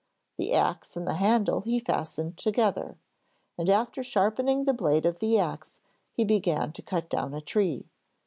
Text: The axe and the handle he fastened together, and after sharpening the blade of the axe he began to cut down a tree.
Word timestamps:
The 0.39 0.53
axe 0.55 0.97
and 0.97 1.05
the 1.07 1.13
handle 1.13 1.61
he 1.61 1.79
fastened 1.79 2.35
together, 2.35 2.97
and 3.55 3.69
after 3.69 4.01
sharpening 4.03 4.63
the 4.63 4.73
blade 4.73 5.05
of 5.05 5.19
the 5.19 5.37
axe 5.37 5.79
he 6.11 6.23
began 6.25 6.71
to 6.71 6.81
cut 6.81 7.07
down 7.07 7.35
a 7.35 7.41
tree. 7.41 7.85